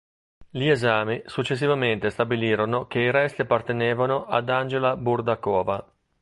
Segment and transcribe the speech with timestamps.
[0.49, 5.87] Gli esami successivamente stabilirono che i resti appartenevano ad Angela Burdakova.